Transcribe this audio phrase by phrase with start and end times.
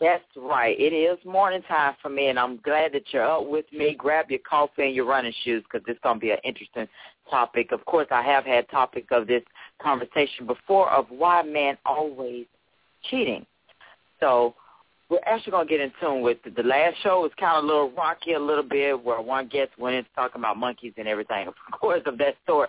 [0.00, 0.78] That's right.
[0.78, 3.94] It is morning time for me, and I'm glad that you're up with me.
[3.98, 6.86] Grab your coffee and your running shoes because this is going to be an interesting
[7.30, 7.72] topic.
[7.72, 9.42] Of course, I have had topic of this
[9.80, 12.46] conversation before of why men always
[13.10, 13.46] cheating.
[14.20, 14.54] So
[15.08, 16.54] we're actually going to get in tune with it.
[16.54, 19.70] The last show was kind of a little rocky a little bit where one guest
[19.78, 22.68] went into talking about monkeys and everything, of course, of that sort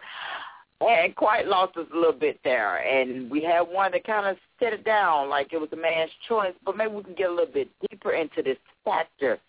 [0.82, 2.78] and quite lost us a little bit there.
[2.78, 6.12] And we had one that kind of set it down like it was a man's
[6.28, 9.40] choice, but maybe we can get a little bit deeper into this factor.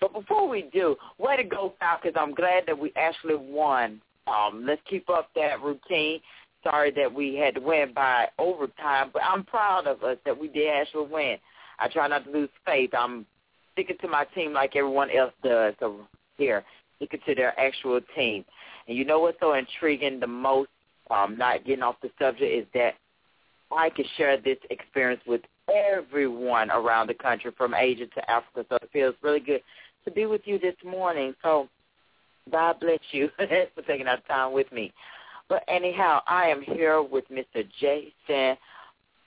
[0.00, 2.14] But before we do, way to go, Falcons.
[2.18, 4.00] I'm glad that we actually won.
[4.26, 6.20] Um, let's keep up that routine.
[6.62, 10.48] Sorry that we had to win by overtime, but I'm proud of us that we
[10.48, 11.38] did actually win.
[11.78, 12.90] I try not to lose faith.
[12.96, 13.24] I'm
[13.72, 15.74] sticking to my team like everyone else does.
[15.80, 16.00] So
[16.36, 16.64] here,
[16.96, 18.44] sticking to their actual team.
[18.88, 20.70] And you know what's so intriguing the most
[21.10, 22.94] um, not getting off the subject is that
[23.72, 28.64] I can share this experience with everyone around the country from Asia to Africa.
[28.68, 29.60] So it feels really good
[30.04, 31.34] to be with you this morning.
[31.42, 31.68] So
[32.50, 34.92] God bless you for taking that time with me.
[35.48, 37.66] But anyhow, I am here with Mr.
[37.80, 38.56] Jason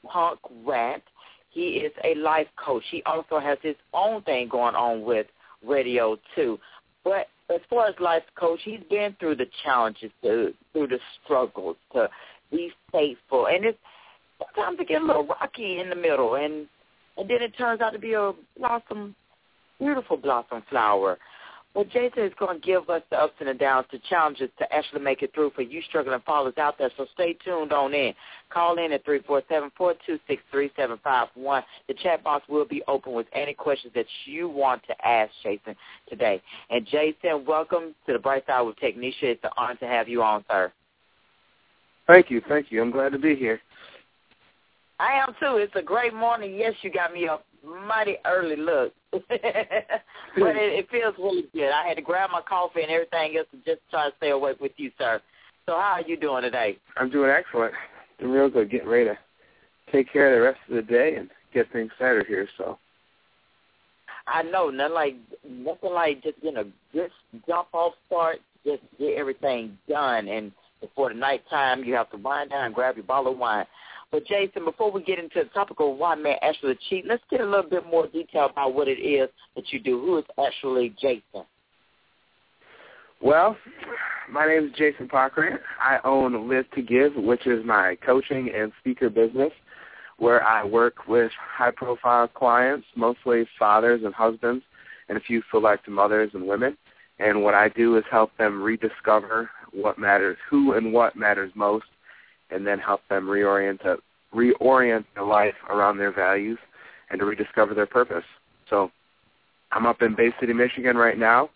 [0.05, 1.01] Pockrandt.
[1.49, 2.83] He is a life coach.
[2.91, 5.27] He also has his own thing going on with
[5.65, 6.59] radio too.
[7.03, 11.77] But as far as life coach, he's been through the challenges, through, through the struggles
[11.93, 12.09] to
[12.51, 13.77] be faithful, and it's
[14.55, 16.67] sometimes it get a little rocky in the middle, and
[17.17, 19.13] and then it turns out to be a blossom,
[19.77, 21.17] beautiful blossom flower.
[21.75, 24.73] Well, Jason is going to give us the ups and the downs, the challenges to
[24.73, 26.89] actually make it through for you struggling fathers out there.
[26.97, 28.13] So stay tuned on in.
[28.49, 31.63] Call in at three four seven four two six three seven five one.
[31.87, 35.75] The chat box will be open with any questions that you want to ask Jason
[36.09, 36.41] today.
[36.71, 39.23] And Jason, welcome to the Bright Side with Technisha.
[39.23, 40.73] It's an honor to have you on, sir.
[42.07, 42.81] Thank you, thank you.
[42.81, 43.61] I'm glad to be here.
[44.99, 45.57] I am too.
[45.57, 46.55] It's a great morning.
[46.55, 48.93] Yes, you got me up mighty early look.
[49.11, 51.71] but it, it feels really good.
[51.71, 54.59] I had to grab my coffee and everything else to just try to stay awake
[54.59, 55.21] with you, sir.
[55.65, 56.77] So how are you doing today?
[56.97, 57.73] I'm doing excellent.
[58.19, 58.69] Doing real good.
[58.69, 59.17] Getting ready to
[59.91, 62.47] take care of the rest of the day and get things started here.
[62.57, 62.77] So.
[64.27, 65.15] I know nothing like
[65.47, 67.09] nothing like just getting a good
[67.47, 68.37] jump off start.
[68.65, 72.75] Just get everything done, and before the night time, you have to wind down and
[72.75, 73.65] grab your bottle of wine.
[74.11, 77.41] But Jason, before we get into the topic of why men actually cheat, let's get
[77.41, 79.99] a little bit more detail about what it is that you do.
[79.99, 81.45] Who is actually Jason?
[83.21, 83.55] Well,
[84.31, 85.59] my name is Jason Pockrandt.
[85.79, 89.51] I own Live to Give, which is my coaching and speaker business,
[90.17, 94.63] where I work with high-profile clients, mostly fathers and husbands,
[95.07, 96.77] and a few select mothers and women.
[97.19, 101.85] And what I do is help them rediscover what matters, who and what matters most,
[102.51, 103.79] and then help them reorient
[104.33, 106.59] reorient their life around their values
[107.09, 108.23] and to rediscover their purpose.
[108.69, 108.91] So
[109.71, 111.49] I'm up in Bay City, Michigan right now.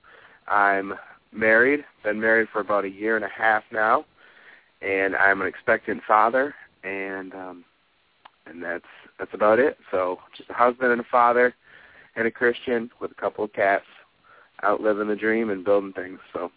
[0.47, 0.93] I'm
[1.31, 4.05] married, been married for about a year and a half now,
[4.81, 6.53] and I'm an expectant father
[6.83, 7.65] and um
[8.45, 8.83] and that's
[9.19, 9.77] that's about it.
[9.91, 11.53] So just a husband and a father
[12.15, 13.85] and a Christian with a couple of cats
[14.63, 16.19] out living the dream and building things.
[16.33, 16.51] So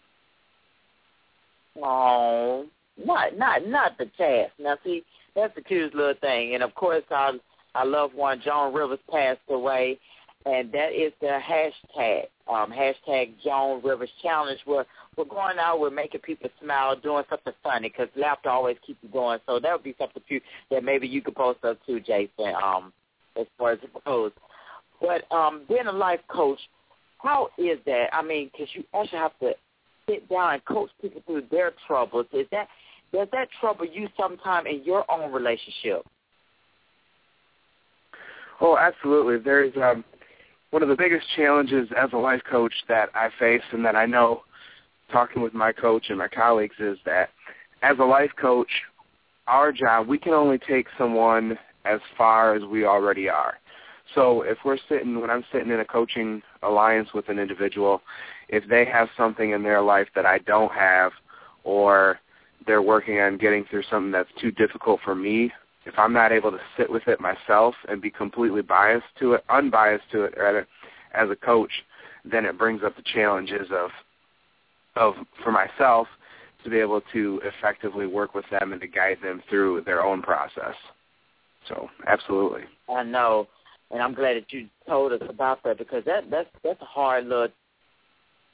[1.81, 2.65] Oh,
[3.03, 4.53] not not not the task.
[4.59, 5.03] Now see,
[5.35, 6.53] that's the cutest little thing.
[6.53, 7.33] And of course I
[7.75, 9.99] I love one Joan Rivers passed away
[10.47, 12.27] and that is the hashtag.
[12.47, 14.85] Um, hashtag Joan Rivers Challenge where
[15.17, 19.09] we're going out, we're making people smile, doing something funny because laughter always keeps you
[19.09, 19.39] going.
[19.45, 20.21] So that would be something
[20.71, 22.93] that maybe you could post up too, Jason, um,
[23.39, 24.31] as far as it goes.
[25.01, 26.59] But um, being a life coach,
[27.17, 28.07] how is that?
[28.13, 29.53] I mean, because you also have to
[30.09, 32.27] sit down and coach people through their troubles.
[32.31, 32.67] Is that
[33.13, 36.05] does that trouble you sometime in your own relationship?
[38.59, 39.37] Oh, absolutely.
[39.37, 40.03] There's um,
[40.71, 44.05] one of the biggest challenges as a life coach that I face and that I
[44.05, 44.41] know
[45.11, 47.29] talking with my coach and my colleagues is that
[47.81, 48.69] as a life coach,
[49.47, 53.55] our job, we can only take someone as far as we already are.
[54.15, 58.01] So if we're sitting, when I'm sitting in a coaching alliance with an individual,
[58.49, 61.11] if they have something in their life that I don't have
[61.63, 62.19] or
[62.67, 65.51] they're working on getting through something that's too difficult for me,
[65.85, 69.45] if I'm not able to sit with it myself and be completely biased to it,
[69.49, 70.67] unbiased to it rather,
[71.13, 71.71] as a coach,
[72.25, 73.89] then it brings up the challenges of
[74.95, 76.07] of for myself
[76.63, 80.21] to be able to effectively work with them and to guide them through their own
[80.21, 80.73] process.
[81.67, 82.63] So absolutely.
[82.89, 83.47] I know,
[83.91, 87.25] and I'm glad that you told us about that because that that's that's a hard
[87.27, 87.47] little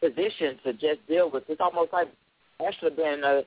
[0.01, 1.43] position to just deal with.
[1.47, 2.09] It's almost like
[2.65, 3.43] actually being a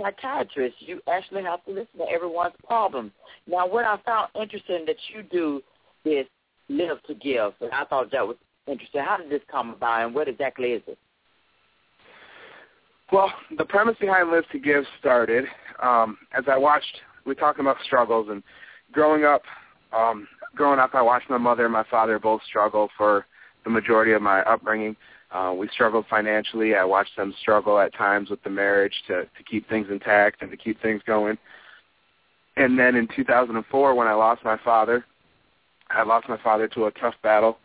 [0.00, 0.76] psychiatrist.
[0.80, 3.12] You actually have to listen to everyone's problems.
[3.46, 5.62] Now, what I found interesting that you do
[6.04, 6.26] is
[6.68, 8.36] live to give, and I thought that was
[8.66, 9.02] interesting.
[9.04, 10.98] How did this come about, and what exactly is it?
[13.12, 15.44] Well, the premise behind Live to Give started
[15.82, 17.00] um, as I watched.
[17.26, 18.42] We're talking about struggles and
[18.92, 19.42] growing up.
[19.96, 20.26] Um,
[20.56, 23.26] growing up, I watched my mother and my father both struggle for
[23.64, 24.96] the majority of my upbringing.
[25.34, 26.76] Uh, we struggled financially.
[26.76, 30.50] I watched them struggle at times with the marriage to to keep things intact and
[30.50, 31.36] to keep things going.
[32.56, 35.04] And then in 2004, when I lost my father,
[35.90, 37.58] I lost my father to a tough battle,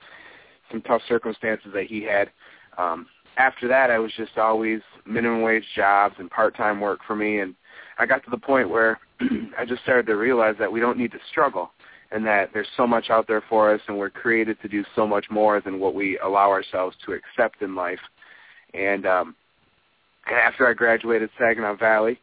[0.71, 2.31] some tough circumstances that he had.
[2.80, 3.06] Um,
[3.38, 7.54] after that, I was just always minimum wage jobs and part-time work for me, and
[8.00, 9.00] I got to the point where
[9.57, 11.71] I just started to realize that we don't need to struggle
[12.11, 15.06] and that there's so much out there for us and we're created to do so
[15.06, 18.00] much more than what we allow ourselves to accept in life.
[18.73, 19.35] And um
[20.31, 22.19] after I graduated Saginaw Valley,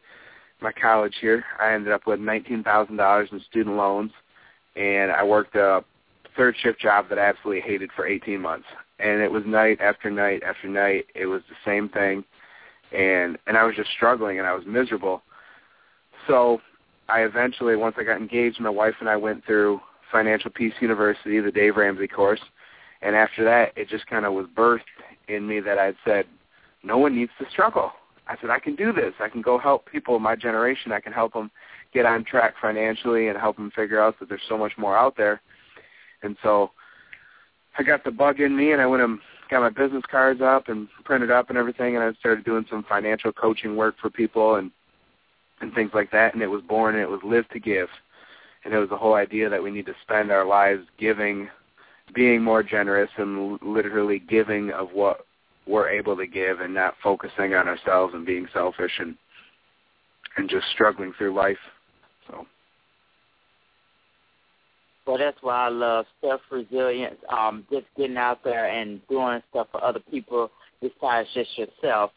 [0.61, 4.11] my college here, I ended up with $19,000 in student loans
[4.75, 5.83] and I worked a
[6.35, 8.67] third shift job that I absolutely hated for 18 months.
[8.99, 11.05] And it was night after night after night.
[11.15, 12.23] It was the same thing.
[12.91, 15.21] And and I was just struggling and I was miserable.
[16.27, 16.61] So
[17.09, 19.79] I eventually, once I got engaged, my wife and I went through
[20.11, 22.41] Financial Peace University, the Dave Ramsey course,
[23.01, 24.81] and after that, it just kind of was birthed
[25.27, 26.25] in me that I'd said,
[26.83, 27.91] no one needs to struggle.
[28.27, 29.13] I said, I can do this.
[29.19, 30.91] I can go help people my generation.
[30.91, 31.49] I can help them
[31.93, 35.15] get on track financially and help them figure out that there's so much more out
[35.15, 35.41] there.
[36.23, 36.71] And so
[37.77, 39.19] I got the bug in me, and I went and
[39.49, 42.85] got my business cards up and printed up and everything, and I started doing some
[42.87, 44.71] financial coaching work for people and
[45.61, 46.33] and things like that.
[46.33, 47.89] And it was born, and it was live to give,
[48.63, 51.49] and it was the whole idea that we need to spend our lives giving,
[52.13, 55.25] being more generous, and literally giving of what
[55.65, 59.15] we're able to give, and not focusing on ourselves and being selfish and
[60.37, 61.57] and just struggling through life.
[62.27, 62.45] So.
[65.07, 69.83] Well, that's why I love self-resilience, um, just getting out there and doing stuff for
[69.83, 70.51] other people
[70.81, 72.11] besides just yourself.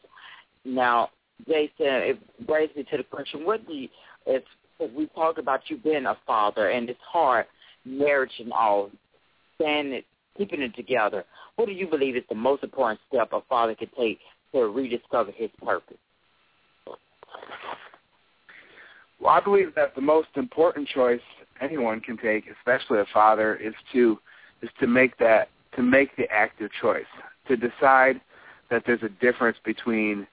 [0.65, 1.11] Now,
[1.47, 3.89] Jason, it brings me to the question: What do you,
[4.27, 4.43] if,
[4.79, 7.47] if we talk about you being a father and it's hard,
[7.85, 8.91] marriage and all,
[9.57, 10.03] standing,
[10.37, 11.25] keeping it together?
[11.57, 14.19] What do you believe is the most important step a father can take
[14.53, 15.97] to rediscover his purpose?
[19.21, 21.21] Well, I believe that the most important choice
[21.61, 24.19] anyone can take, especially a father, is to
[24.63, 27.05] is to make that to make the active choice
[27.49, 28.21] to decide
[28.71, 30.27] that there's a difference between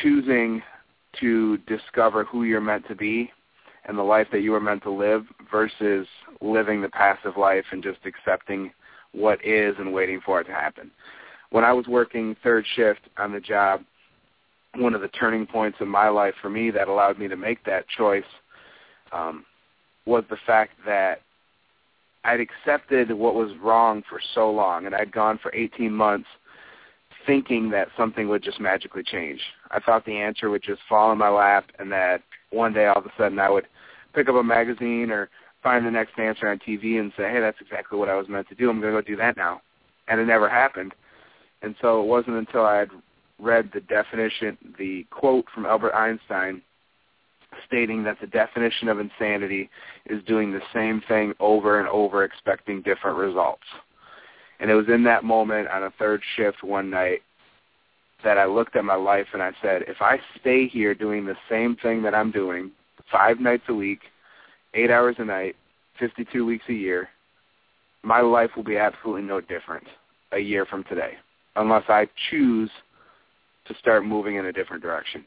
[0.00, 0.62] choosing
[1.20, 3.30] to discover who you're meant to be
[3.84, 6.06] and the life that you are meant to live versus
[6.40, 8.72] living the passive life and just accepting
[9.12, 10.90] what is and waiting for it to happen.
[11.50, 13.82] When I was working third shift on the job,
[14.76, 17.62] one of the turning points in my life for me that allowed me to make
[17.64, 18.24] that choice
[19.12, 19.44] um,
[20.06, 21.20] was the fact that
[22.24, 26.28] I'd accepted what was wrong for so long, and I'd gone for 18 months
[27.26, 29.40] thinking that something would just magically change.
[29.70, 32.98] I thought the answer would just fall in my lap and that one day all
[32.98, 33.66] of a sudden I would
[34.14, 35.30] pick up a magazine or
[35.62, 38.48] find the next answer on TV and say, hey, that's exactly what I was meant
[38.48, 38.68] to do.
[38.68, 39.62] I'm going to go do that now.
[40.08, 40.94] And it never happened.
[41.62, 42.90] And so it wasn't until I had
[43.38, 46.62] read the definition, the quote from Albert Einstein
[47.66, 49.68] stating that the definition of insanity
[50.06, 53.62] is doing the same thing over and over expecting different results.
[54.62, 57.22] And it was in that moment on a third shift one night
[58.22, 61.34] that I looked at my life and I said, if I stay here doing the
[61.50, 62.70] same thing that I'm doing
[63.10, 63.98] five nights a week,
[64.74, 65.56] eight hours a night,
[65.98, 67.08] 52 weeks a year,
[68.04, 69.84] my life will be absolutely no different
[70.30, 71.14] a year from today
[71.56, 72.70] unless I choose
[73.66, 75.24] to start moving in a different direction.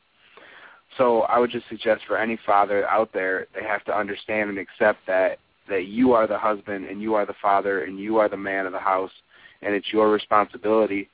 [0.98, 4.60] So I would just suggest for any father out there, they have to understand and
[4.60, 8.30] accept that that you are the husband and you are the father and you are
[8.30, 9.12] the man of the house
[9.66, 11.10] and it's your responsibility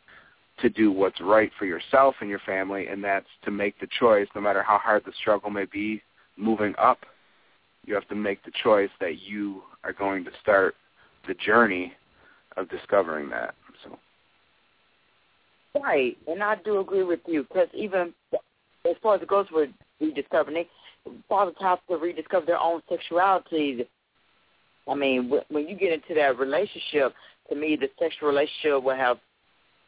[0.59, 4.27] to do what's right for yourself and your family, and that's to make the choice,
[4.35, 6.01] no matter how hard the struggle may be,
[6.37, 6.99] moving up.
[7.85, 10.75] You have to make the choice that you are going to start
[11.27, 11.93] the journey
[12.57, 13.55] of discovering that.
[13.83, 13.97] So.
[15.81, 18.13] Right, and I do agree with you because even
[18.85, 20.65] as far as it goes with rediscovering,
[21.29, 23.87] fathers have to rediscover their own sexuality.
[24.87, 27.13] I mean, when you get into that relationship,
[27.51, 29.17] to me, the sexual relationship will have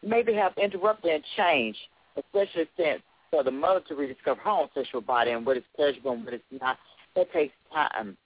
[0.03, 1.79] maybe have interrupted and changed,
[2.17, 3.01] especially since
[3.31, 6.33] for the mother to rediscover her own sexual body and what is pleasurable and what
[6.33, 6.77] is not.
[7.15, 8.17] That takes time.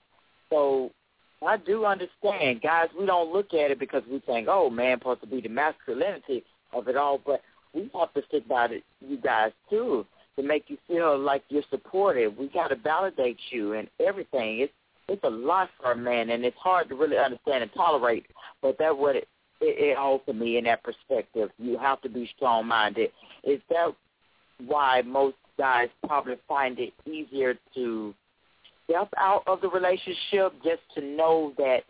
[0.50, 0.90] So
[1.46, 2.88] I do understand, guys.
[2.98, 6.42] We don't look at it because we think, oh, man, supposed to be the masculinity
[6.72, 7.42] of it all, but
[7.74, 8.68] we have to stick by
[9.00, 10.04] you guys too,
[10.36, 12.36] to make you feel like you're supported.
[12.36, 14.60] We got to validate you and everything.
[14.60, 14.72] It's
[15.08, 18.26] it's a lot for a man, and it's hard to really understand and tolerate.
[18.62, 19.28] But that's what it
[19.60, 21.50] it, it holds to me in that perspective.
[21.58, 23.10] You have to be strong-minded.
[23.44, 23.94] Is that
[24.64, 28.14] why most guys probably find it easier to
[28.84, 31.80] step out of the relationship just to know that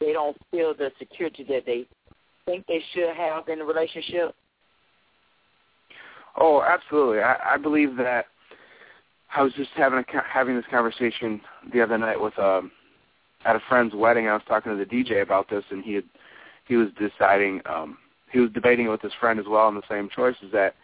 [0.00, 1.86] they don't feel the security that they
[2.44, 4.34] think they should have in the relationship?
[6.36, 7.20] Oh, absolutely.
[7.20, 8.26] I, I believe that.
[9.34, 11.40] I was just having a, having this conversation
[11.72, 12.70] the other night with um
[13.44, 14.28] at a friend's wedding.
[14.28, 16.04] I was talking to the DJ about this, and he had
[16.66, 17.98] he was deciding um
[18.30, 20.36] he was debating it with his friend as well on the same choice.
[20.42, 20.74] Is that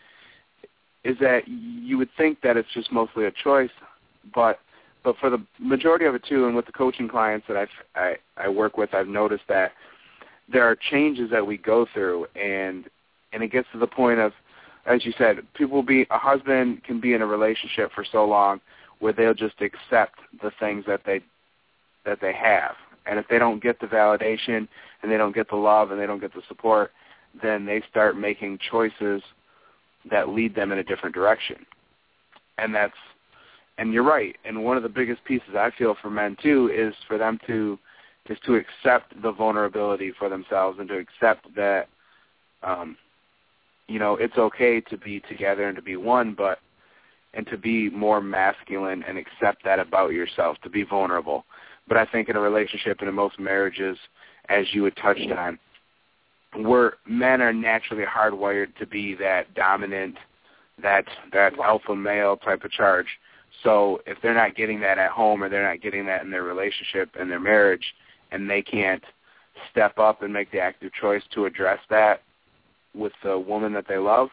[1.04, 3.70] is that you would think that it's just mostly a choice,
[4.34, 4.60] but
[5.04, 8.16] but for the majority of it too, and with the coaching clients that I've, I
[8.36, 9.72] I work with, I've noticed that
[10.50, 12.84] there are changes that we go through, and
[13.32, 14.32] and it gets to the point of,
[14.86, 18.60] as you said, people be a husband can be in a relationship for so long
[19.00, 21.20] where they'll just accept the things that they
[22.04, 22.74] that they have,
[23.06, 24.66] and if they don't get the validation
[25.02, 26.92] and they don't get the love and they don't get the support,
[27.42, 29.22] then they start making choices
[30.10, 31.66] that lead them in a different direction,
[32.58, 32.94] and that's
[33.78, 34.36] and you're right.
[34.44, 37.78] And one of the biggest pieces I feel for men too is for them to
[38.28, 41.88] is to accept the vulnerability for themselves and to accept that
[42.62, 42.96] um
[43.88, 46.58] you know, it's okay to be together and to be one, but
[47.38, 51.46] and to be more masculine and accept that about yourself, to be vulnerable.
[51.86, 53.96] But I think in a relationship and in most marriages,
[54.50, 55.58] as you had touched on,
[56.54, 60.16] where men are naturally hardwired to be that dominant,
[60.82, 63.06] that that alpha male type of charge
[63.62, 66.44] so if they're not getting that at home or they're not getting that in their
[66.44, 67.94] relationship and their marriage
[68.30, 69.02] and they can't
[69.70, 72.22] step up and make the active choice to address that
[72.94, 74.28] with the woman that they love,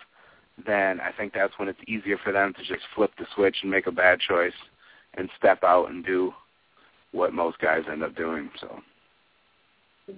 [0.66, 3.72] then I think that's when it's easier for them to just flip the switch and
[3.72, 4.54] make a bad choice
[5.16, 6.34] and step out and do
[7.12, 8.50] what most guys end up doing.
[8.60, 8.80] So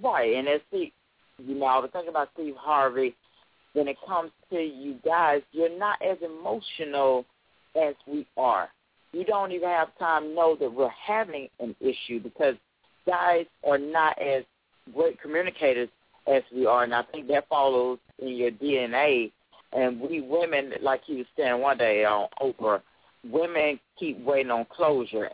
[0.02, 0.92] Right, and as Steve
[1.38, 3.14] you know, I was thinking about Steve Harvey,
[3.72, 7.24] when it comes to you guys, you're not as emotional
[7.80, 8.68] as we are
[9.12, 12.54] we don't even have time to know that we're having an issue because
[13.06, 14.44] guys are not as
[14.94, 15.88] great communicators
[16.26, 19.32] as we are, and I think that follows in your DNA.
[19.72, 22.80] And we women, like he was saying one day uh, on Oprah,
[23.24, 25.30] women keep waiting on closure.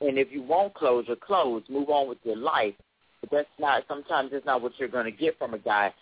[0.00, 2.74] And if you want closure, close, move on with your life.
[3.20, 5.92] But that's not, sometimes that's not what you're going to get from a guy.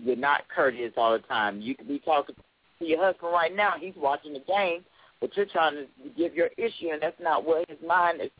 [0.00, 1.60] You're not courteous all the time.
[1.60, 2.34] You could be talking
[2.80, 3.74] to your husband right now.
[3.78, 4.84] He's watching the game
[5.24, 5.86] but you're trying to
[6.18, 8.30] give your issue, and that's not what his mind is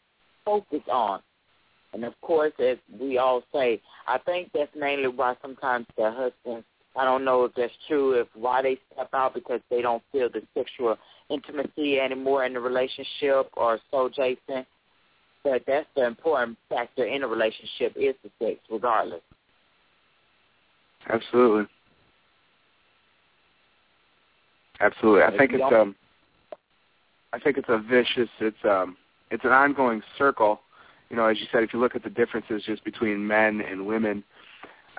[0.45, 1.21] focused on.
[1.95, 6.67] And of course, as we all say, I think that's mainly why sometimes the husbands,
[6.97, 10.29] I don't know if that's true, if why they step out because they don't feel
[10.29, 10.97] the sexual
[11.29, 14.65] intimacy anymore in the relationship or so, Jason.
[15.43, 19.21] But that's the important factor in a relationship is the sex, regardless.
[21.09, 21.67] Absolutely.
[24.81, 25.23] Absolutely.
[25.23, 25.95] I think it's um
[27.35, 28.29] I think it's a vicious.
[28.39, 28.97] It's um,
[29.33, 30.61] it's an ongoing circle.
[31.11, 33.87] You know, as you said, if you look at the differences just between men and
[33.87, 34.23] women,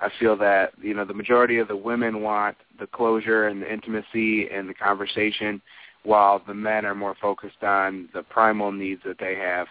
[0.00, 3.72] I feel that you know the majority of the women want the closure and the
[3.72, 5.60] intimacy and the conversation,
[6.02, 9.66] while the men are more focused on the primal needs that they have.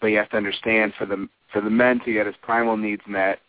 [0.00, 3.02] But you have to understand for the for the men to get his primal needs
[3.06, 3.40] met,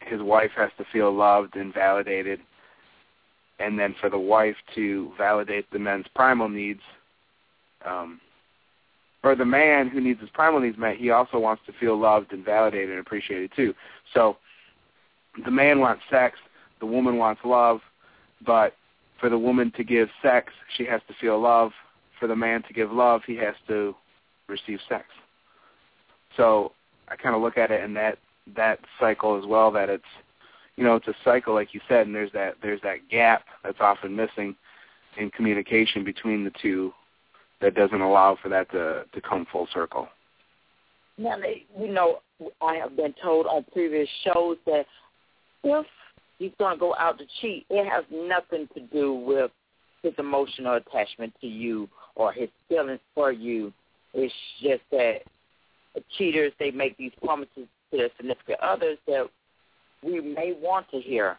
[0.00, 2.40] his wife has to feel loved and validated,
[3.58, 6.80] and then for the wife to validate the men's primal needs,
[7.84, 8.20] um,
[9.24, 12.32] or the man who needs his primal needs met, he also wants to feel loved
[12.32, 13.74] and validated and appreciated too.
[14.14, 14.36] So
[15.44, 16.38] the man wants sex,
[16.80, 17.80] the woman wants love,
[18.44, 18.74] but
[19.20, 21.72] for the woman to give sex, she has to feel love.
[22.20, 23.94] For the man to give love, he has to
[24.48, 25.04] receive sex.
[26.36, 26.72] So
[27.08, 28.18] I kind of look at it in that
[28.56, 29.70] that cycle as well.
[29.70, 30.04] That it's
[30.76, 33.80] you know it's a cycle like you said, and there's that there's that gap that's
[33.80, 34.56] often missing
[35.16, 36.92] in communication between the two
[37.60, 40.08] that doesn't allow for that to to come full circle.
[41.16, 41.36] Now,
[41.78, 42.20] you know,
[42.62, 44.86] I have been told on previous shows that
[45.64, 45.86] if
[46.38, 49.50] he's going to go out to cheat, it has nothing to do with
[50.02, 53.72] his emotional attachment to you or his feelings for you.
[54.14, 55.20] It's just that
[56.16, 59.26] cheaters, they make these promises to their significant others that
[60.02, 61.38] we may want to hear.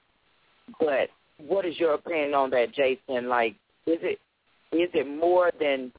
[0.79, 3.29] But what is your opinion on that, Jason?
[3.29, 4.19] Like, is it
[4.71, 5.91] is it more than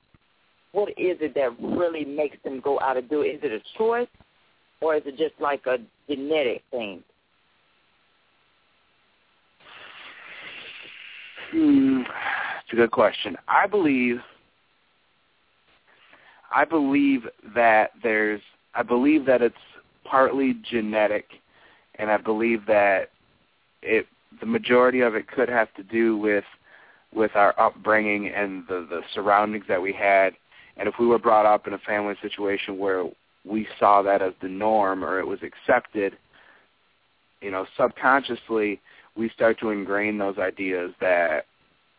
[0.72, 3.28] what is it that really makes them go out and do it?
[3.28, 4.06] Is it a choice,
[4.80, 7.02] or is it just like a genetic thing?
[11.50, 13.36] Hmm, it's a good question.
[13.48, 14.20] I believe
[16.52, 18.40] I believe that there's
[18.74, 19.54] I believe that it's
[20.04, 21.26] partly genetic
[21.96, 23.10] and I believe that
[23.82, 24.06] it
[24.40, 26.44] the majority of it could have to do with
[27.12, 30.34] with our upbringing and the the surroundings that we had
[30.76, 33.06] and if we were brought up in a family situation where
[33.44, 36.16] we saw that as the norm or it was accepted
[37.40, 38.80] you know subconsciously
[39.16, 41.46] we start to ingrain those ideas that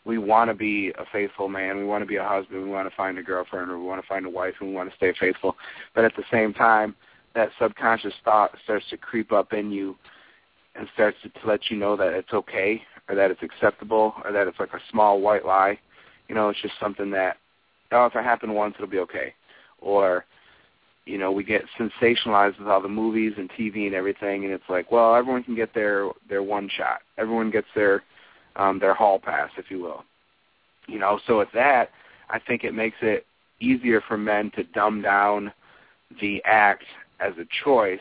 [0.06, 2.90] we want to be a faithful man, we want to be a husband, we want
[2.90, 4.96] to find a girlfriend, or we want to find a wife, and we want to
[4.96, 5.56] stay faithful.
[5.94, 6.96] But at the same time,
[7.36, 9.96] that subconscious thought starts to creep up in you
[10.76, 14.32] and starts to, to let you know that it's okay, or that it's acceptable, or
[14.32, 15.78] that it's like a small white lie.
[16.28, 17.38] You know, it's just something that,
[17.92, 19.34] oh, if it happened once, it'll be okay.
[19.80, 20.26] Or,
[21.06, 24.70] you know, we get sensationalized with all the movies and TV and everything, and it's
[24.70, 27.02] like, well, everyone can get their their one shot.
[27.18, 28.04] Everyone gets their
[28.56, 30.04] um, their hall pass, if you will.
[30.88, 31.90] You know, so with that,
[32.30, 33.26] I think it makes it
[33.60, 35.52] easier for men to dumb down
[36.20, 36.84] the act
[37.20, 38.00] as a choice,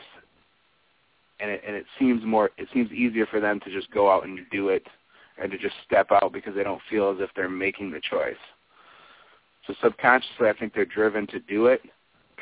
[1.38, 4.24] and it, and it seems more it seems easier for them to just go out
[4.24, 4.86] and do it,
[5.40, 8.34] and to just step out because they don't feel as if they're making the choice.
[9.66, 11.82] So subconsciously, I think they're driven to do it,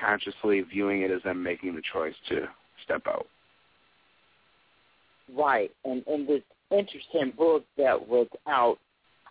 [0.00, 2.48] consciously viewing it as them making the choice to
[2.84, 3.26] step out.
[5.36, 8.78] Right, and in this interesting book that was out,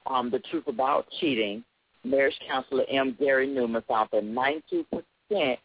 [0.05, 1.63] um, The Truth About Cheating,
[2.03, 3.15] marriage counselor M.
[3.19, 5.57] Gary Neuman found that 92%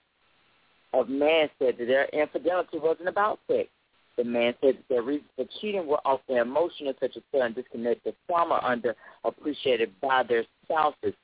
[0.95, 3.69] of men said that their infidelity wasn't about sex.
[4.17, 8.15] The man said that their reasons for cheating were often emotional, such as feeling disconnected
[8.27, 11.15] from or underappreciated by their spouses.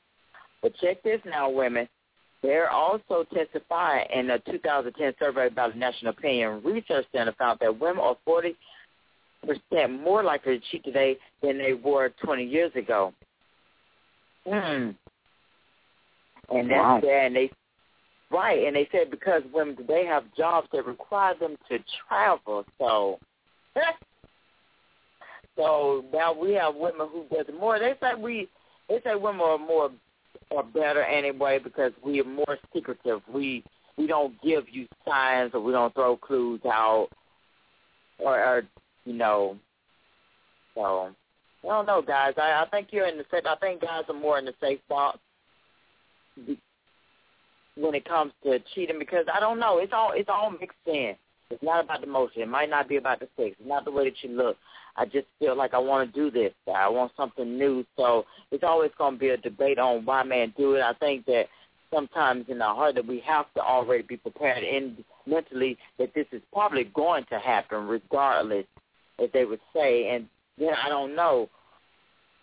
[0.63, 1.89] But check this now, women.
[2.43, 7.81] They're also testifying in a 2010 survey by the National Opinion Research Center found that
[7.81, 8.57] women are 40
[9.47, 13.13] percent more likely to cheat today than they were 20 years ago.
[14.47, 14.91] Hmm.
[16.51, 17.01] And that's wow.
[17.05, 17.51] and they
[18.31, 23.19] right, and they said because women today have jobs that require them to travel, so
[25.57, 27.79] so now we have women who does more.
[27.79, 28.49] They say we
[28.89, 29.91] they say women are more
[30.57, 33.21] are better anyway because we are more secretive.
[33.33, 33.65] We
[33.97, 37.09] we don't give you signs or we don't throw clues out
[38.19, 38.63] or, or
[39.05, 39.57] you know.
[40.75, 41.11] So
[41.65, 42.35] I don't know, guys.
[42.37, 43.45] I, I think you're in the safe.
[43.47, 45.19] I think guys are more in the safe box
[47.77, 49.79] when it comes to cheating because I don't know.
[49.79, 51.15] It's all it's all mixed in.
[51.51, 52.43] It's not about the motion.
[52.43, 53.57] It might not be about the sex.
[53.59, 54.57] It's not the way that you look.
[54.99, 56.53] I just feel like I want to do this.
[56.73, 57.85] I want something new.
[57.97, 60.83] So it's always going to be a debate on why man do it.
[60.83, 61.47] I think that
[61.95, 66.27] sometimes in our heart that we have to already be prepared and mentally that this
[66.33, 68.67] is probably going to happen regardless
[69.23, 70.09] as they would say.
[70.09, 70.27] And
[70.59, 71.49] then I don't know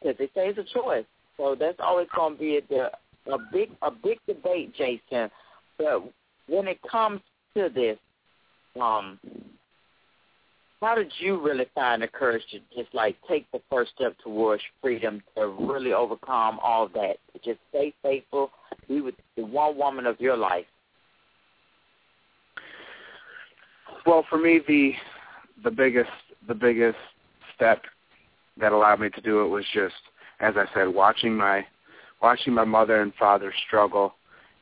[0.02, 1.06] because they say it's a choice.
[1.38, 2.86] So that's always going to be a,
[3.32, 5.30] a big a big debate, Jason.
[5.78, 6.04] But
[6.48, 7.20] when it comes
[7.58, 7.98] to this,
[8.82, 9.20] um,
[10.86, 14.62] how did you really find the courage to just like take the first step towards
[14.84, 18.52] freedom to really overcome all that, to just stay faithful,
[18.88, 20.66] be with the one woman of your life?
[24.06, 24.92] Well, for me, the
[25.64, 26.12] the biggest
[26.48, 27.00] the biggest
[27.56, 27.82] step
[28.60, 29.96] that allowed me to do it was just,
[30.40, 31.66] as I said, watching my
[32.22, 34.14] watching my mother and father struggle,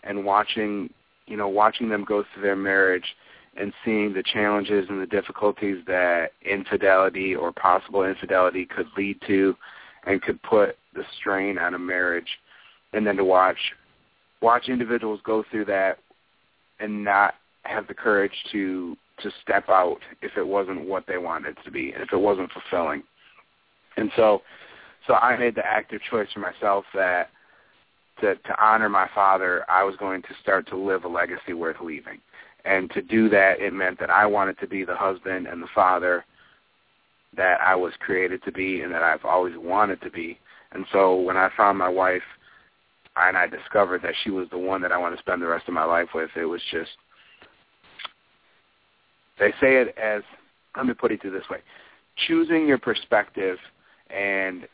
[0.05, 0.89] and watching
[1.25, 3.15] you know watching them go through their marriage,
[3.55, 9.55] and seeing the challenges and the difficulties that infidelity or possible infidelity could lead to,
[10.05, 12.39] and could put the strain on a marriage,
[12.93, 13.57] and then to watch
[14.41, 15.99] watch individuals go through that
[16.79, 21.55] and not have the courage to to step out if it wasn't what they wanted
[21.63, 23.03] to be, and if it wasn't fulfilling.
[23.95, 24.41] And so,
[25.07, 27.29] so I made the active choice for myself that
[28.21, 31.77] to, to honor my father, I was going to start to live a legacy worth
[31.81, 32.19] leaving.
[32.65, 35.67] And to do that, it meant that I wanted to be the husband and the
[35.75, 36.25] father
[37.35, 40.39] that I was created to be and that I've always wanted to be.
[40.71, 42.23] And so when I found my wife
[43.15, 45.67] and I discovered that she was the one that I want to spend the rest
[45.67, 46.91] of my life with, it was just
[49.39, 50.21] they say it as,
[50.77, 51.59] let me put it this way,
[52.27, 53.57] choosing your perspective
[54.09, 54.67] and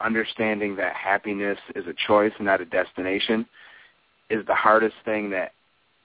[0.00, 3.46] understanding that happiness is a choice, and not a destination,
[4.30, 5.52] is the hardest thing that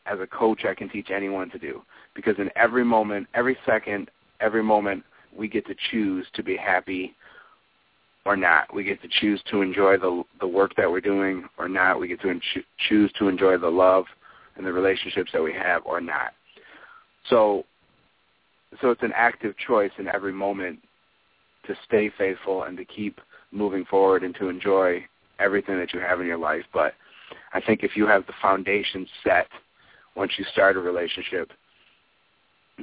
[0.05, 1.81] as a coach I can teach anyone to do.
[2.15, 5.03] Because in every moment, every second, every moment,
[5.35, 7.15] we get to choose to be happy
[8.25, 8.73] or not.
[8.73, 11.99] We get to choose to enjoy the the work that we're doing or not.
[11.99, 14.05] We get to cho- choose to enjoy the love
[14.55, 16.33] and the relationships that we have or not.
[17.29, 17.65] So
[18.81, 20.79] so it's an active choice in every moment
[21.67, 23.19] to stay faithful and to keep
[23.51, 25.05] moving forward and to enjoy
[25.39, 26.63] everything that you have in your life.
[26.73, 26.93] But
[27.53, 29.47] I think if you have the foundation set
[30.15, 31.51] once you start a relationship,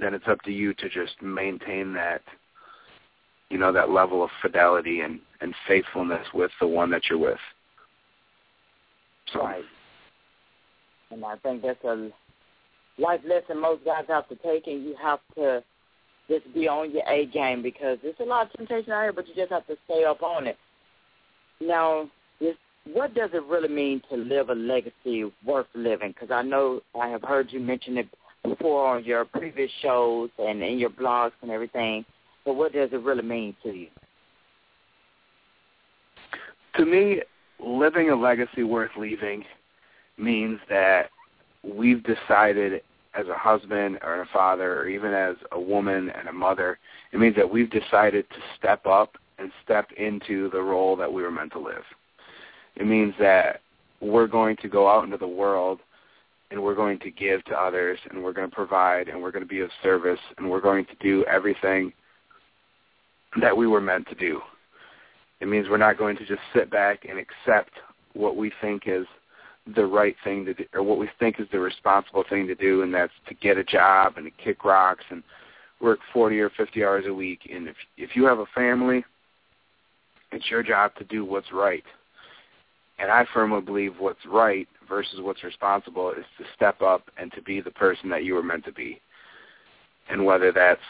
[0.00, 2.22] then it's up to you to just maintain that
[3.50, 7.38] you know that level of fidelity and and faithfulness with the one that you're with.
[9.32, 9.40] So.
[9.40, 9.64] Right.
[11.10, 12.10] And I think that's a
[12.98, 15.62] life lesson most guys have to take, and you have to
[16.28, 19.26] just be on your A game because there's a lot of temptation out here, but
[19.26, 20.56] you just have to stay up on it.
[21.60, 22.08] Now,
[22.40, 22.54] this,
[22.92, 26.12] what does it really mean to live a legacy worth living?
[26.12, 28.08] Because I know I have heard you mention it
[28.42, 32.04] before on your previous shows and in your blogs and everything.
[32.44, 33.88] But what does it really mean to you?
[36.76, 37.22] To me,
[37.58, 39.44] living a legacy worth leaving
[40.16, 41.10] means that
[41.62, 42.82] we've decided
[43.14, 46.78] as a husband or a father or even as a woman and a mother,
[47.12, 51.22] it means that we've decided to step up and step into the role that we
[51.22, 51.82] were meant to live.
[52.76, 53.60] It means that
[54.00, 55.80] we're going to go out into the world
[56.50, 59.44] and we're going to give to others and we're going to provide and we're going
[59.44, 61.92] to be of service and we're going to do everything
[63.40, 64.40] that we were meant to do.
[65.40, 67.72] It means we're not going to just sit back and accept
[68.14, 69.06] what we think is
[69.74, 72.82] the right thing to do, or what we think is the responsible thing to do,
[72.82, 75.22] and that's to get a job and to kick rocks and
[75.80, 77.48] work 40 or 50 hours a week.
[77.52, 79.04] And if if you have a family,
[80.32, 81.84] it's your job to do what's right.
[83.00, 87.42] And I firmly believe what's right versus what's responsible is to step up and to
[87.42, 89.00] be the person that you were meant to be.
[90.10, 90.80] And whether that's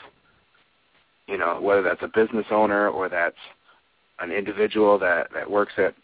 [1.31, 3.37] you know, whether that's a business owner or that's
[4.19, 5.95] an individual that, that works at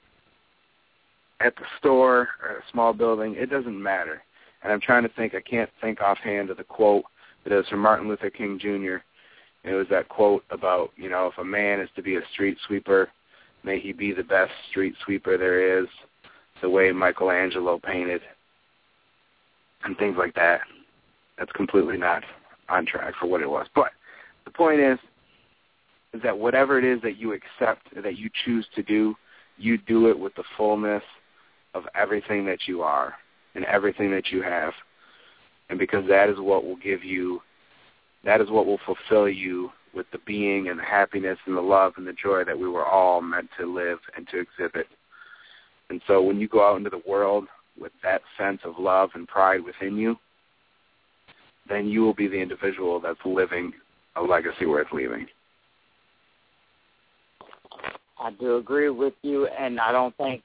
[1.40, 4.22] at the store or a small building, it doesn't matter.
[4.62, 7.04] And I'm trying to think, I can't think offhand of the quote,
[7.44, 8.96] but was from Martin Luther King Jr.
[9.68, 12.56] It was that quote about, you know, if a man is to be a street
[12.66, 13.10] sweeper,
[13.66, 15.88] may he be the best street sweeper there is,
[16.62, 18.22] the way Michelangelo painted,
[19.84, 20.60] and things like that.
[21.36, 22.22] That's completely not
[22.68, 23.66] on track for what it was.
[23.74, 23.90] But
[24.44, 24.98] the point is,
[26.14, 29.14] is that whatever it is that you accept, that you choose to do,
[29.58, 31.02] you do it with the fullness
[31.74, 33.14] of everything that you are
[33.54, 34.72] and everything that you have.
[35.68, 37.42] And because that is what will give you,
[38.24, 41.94] that is what will fulfill you with the being and the happiness and the love
[41.96, 44.86] and the joy that we were all meant to live and to exhibit.
[45.88, 47.46] And so when you go out into the world
[47.80, 50.16] with that sense of love and pride within you,
[51.68, 53.72] then you will be the individual that's living
[54.16, 55.26] a legacy worth leaving.
[58.18, 60.42] I do agree with you, and I don't think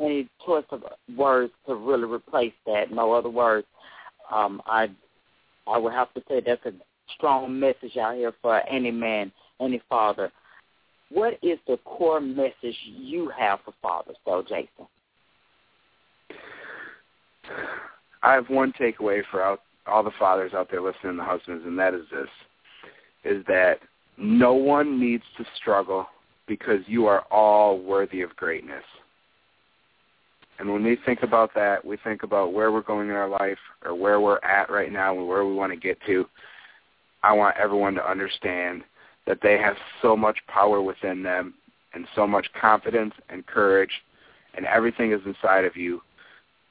[0.00, 0.84] any choice of
[1.16, 2.92] words to really replace that.
[2.92, 3.66] No other words.
[4.30, 4.88] Um, I
[5.66, 6.72] I would have to say that's a
[7.16, 10.30] strong message out here for any man, any father.
[11.10, 14.86] What is the core message you have for fathers, though, Jason?
[18.22, 21.78] I have one takeaway for out, all the fathers out there listening, the husbands, and
[21.78, 22.28] that is this:
[23.24, 23.78] is that
[24.18, 26.06] no one needs to struggle
[26.46, 28.84] because you are all worthy of greatness.
[30.58, 33.58] And when we think about that, we think about where we're going in our life
[33.84, 36.26] or where we're at right now and where we want to get to.
[37.22, 38.82] I want everyone to understand
[39.26, 41.54] that they have so much power within them
[41.94, 43.90] and so much confidence and courage
[44.54, 46.00] and everything is inside of you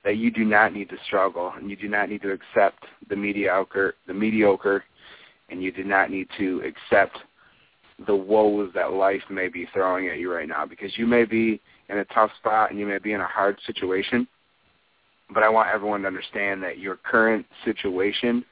[0.03, 3.15] that you do not need to struggle and you do not need to accept the
[3.15, 4.83] mediocre the mediocre
[5.49, 7.17] and you do not need to accept
[8.05, 11.59] the woes that life may be throwing at you right now because you may be
[11.89, 14.27] in a tough spot and you may be in a hard situation.
[15.33, 18.45] But I want everyone to understand that your current situation,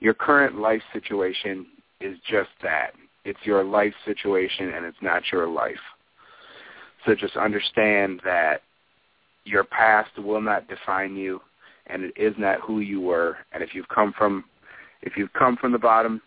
[0.00, 1.66] your current life situation
[2.00, 2.90] is just that.
[3.24, 5.76] It's your life situation and it's not your life.
[7.04, 8.62] So just understand that
[9.44, 11.40] your past will not define you
[11.86, 13.36] and it is not who you were.
[13.52, 14.44] And if you've come from
[15.02, 16.20] if you've come from the bottom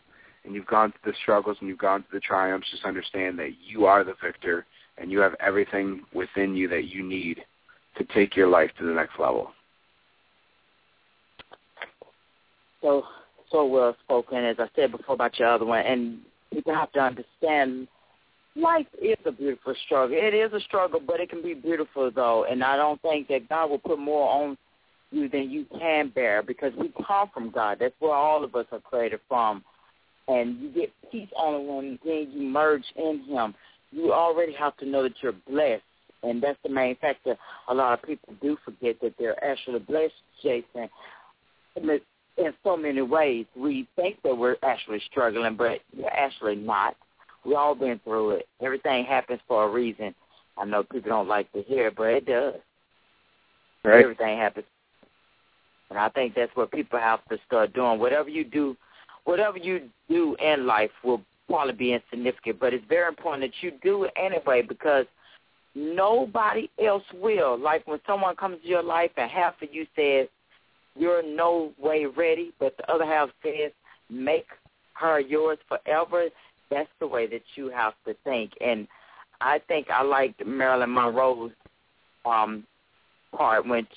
[0.46, 3.52] and you've gone through the struggles and you've gone through the triumphs, just understand that
[3.66, 4.66] you are the victor
[4.98, 7.42] and you have everything within you that you need
[7.98, 9.52] to take your life to the next level.
[12.82, 13.04] So,
[13.52, 16.20] so well spoken, as I said before about your other one, and
[16.52, 17.88] people have to understand
[18.56, 20.18] life is a beautiful struggle.
[20.20, 23.50] It is a struggle, but it can be beautiful though, and I don't think that
[23.50, 24.58] God will put more on
[25.12, 27.78] you than you can bear because we come from God.
[27.80, 29.64] That's where all of us are created from.
[30.28, 33.54] And you get peace only when then you merge in him.
[33.92, 35.84] you already have to know that you're blessed,
[36.24, 37.36] and that's the main factor.
[37.68, 40.90] A lot of people do forget that they're actually blessed, Jason.
[42.42, 46.96] In so many ways, we think that we're actually struggling, but we're actually not.
[47.46, 48.48] We all been through it.
[48.62, 50.16] Everything happens for a reason.
[50.58, 52.56] I know people don't like to hear it, but it does.
[53.84, 54.02] Right.
[54.04, 54.66] Everything happens.
[55.90, 58.00] And I think that's what people have to start doing.
[58.00, 58.76] Whatever you do,
[59.26, 63.74] whatever you do in life will probably be insignificant, but it's very important that you
[63.84, 65.06] do it anyway because
[65.76, 67.60] nobody else will.
[67.60, 70.28] Like when someone comes to your life and half of you says
[70.96, 73.72] you're no way ready, but the other half says
[74.10, 74.46] make
[74.94, 76.28] her yours forever,
[76.70, 78.52] that's the way that you have to think.
[78.62, 78.88] And
[79.40, 81.52] I think I liked Marilyn Monroe's
[82.26, 82.64] um,
[83.36, 83.88] part when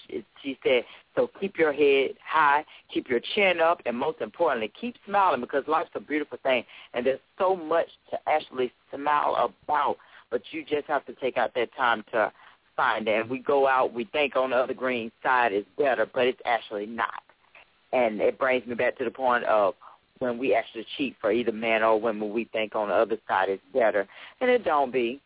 [0.42, 4.94] she said, so keep your head high, keep your chin up, and most importantly, keep
[5.06, 9.96] smiling because life's a beautiful thing, and there's so much to actually smile about,
[10.30, 12.32] but you just have to take out that time to
[12.76, 13.20] find it.
[13.20, 16.40] And we go out, we think on the other green side is better, but it's
[16.44, 17.22] actually not.
[17.92, 19.74] And it brings me back to the point of
[20.18, 23.48] when we actually cheat for either man or woman, we think on the other side
[23.50, 24.06] is better,
[24.40, 25.20] and it don't be.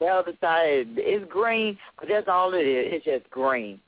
[0.00, 2.92] The other side is green, but that's all it is.
[2.92, 3.78] It's just green.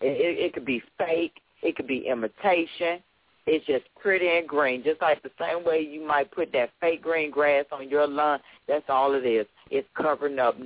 [0.00, 1.32] It, it, it could be fake.
[1.62, 3.02] It could be imitation.
[3.46, 7.02] It's just pretty and green, just like the same way you might put that fake
[7.02, 8.40] green grass on your lawn.
[8.66, 9.46] That's all it is.
[9.70, 10.56] It's covering up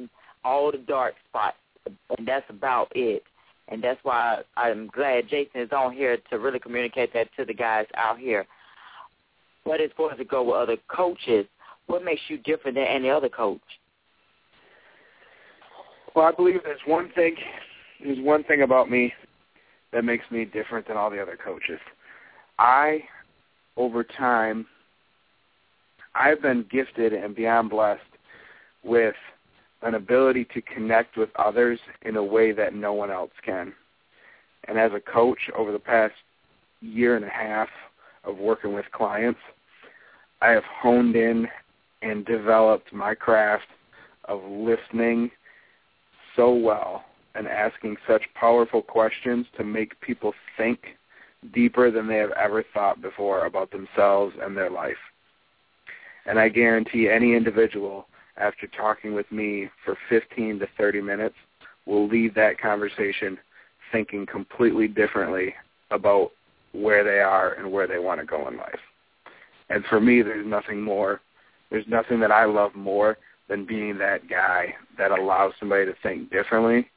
[0.45, 1.57] all the dark spots,
[1.87, 3.23] and that's about it.
[3.69, 7.55] And that's why I'm glad Jason is on here to really communicate that to the
[7.55, 8.47] guys out here.
[9.65, 11.47] But as far as to go with other coaches,
[11.87, 13.61] what makes you different than any other coach?
[16.15, 17.37] Well, I believe there's one thing.
[18.03, 19.13] There's one thing about me
[19.93, 21.79] that makes me different than all the other coaches.
[22.59, 23.03] I,
[23.77, 24.67] over time,
[26.15, 28.01] I've been gifted and beyond blessed
[28.83, 29.15] with
[29.83, 33.73] an ability to connect with others in a way that no one else can.
[34.69, 36.15] And as a coach over the past
[36.81, 37.69] year and a half
[38.25, 39.41] of working with clients,
[40.43, 41.49] I have honed in
[42.03, 43.67] and developed my craft
[44.25, 45.31] of listening
[46.37, 50.81] so well and asking such powerful questions to make people think
[51.55, 54.97] deeper than they have ever thought before about themselves and their life.
[56.27, 61.35] And I guarantee any individual, after talking with me for 15 to 30 minutes,
[61.87, 63.39] will leave that conversation
[63.93, 65.55] thinking completely differently
[65.91, 66.31] about
[66.73, 68.79] where they are and where they want to go in life.
[69.69, 71.21] And for me, there's nothing more,
[71.71, 76.31] there's nothing that I love more than being that guy that allows somebody to think
[76.31, 76.89] differently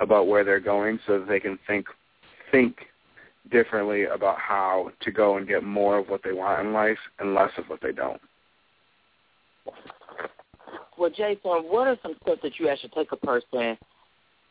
[0.00, 1.86] about where they're going so that they can think
[2.50, 2.76] think
[3.50, 7.34] differently about how to go and get more of what they want in life and
[7.34, 8.20] less of what they don't.
[10.98, 13.76] Well, Jason, what are some steps that you actually take a person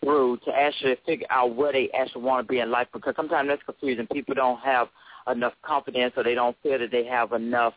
[0.04, 2.88] through to actually figure out where they actually want to be in life?
[2.92, 4.08] Because sometimes that's confusing.
[4.08, 4.88] People don't have
[5.32, 7.74] enough confidence or they don't feel that they have enough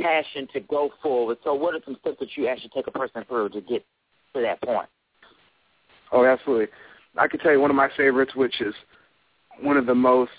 [0.00, 1.38] passion to go forward.
[1.42, 3.84] So what are some steps that you actually take a person through to get
[4.34, 4.88] to that point?
[6.12, 6.68] Oh, absolutely.
[7.16, 8.74] I could tell you one of my favorites, which is
[9.60, 10.30] one of the most,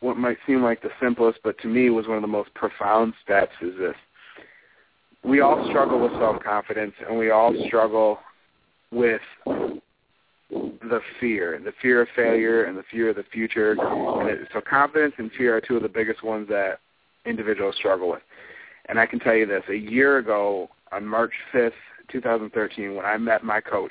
[0.00, 3.14] what might seem like the simplest, but to me was one of the most profound
[3.22, 3.94] steps is this.
[5.26, 8.18] We all struggle with self-confidence, and we all struggle
[8.92, 9.20] with
[10.48, 13.72] the fear, the fear of failure and the fear of the future.
[13.72, 16.78] And so confidence and fear are two of the biggest ones that
[17.24, 18.22] individuals struggle with.
[18.88, 21.72] And I can tell you this, a year ago on March 5th,
[22.12, 23.90] 2013, when I met my coach,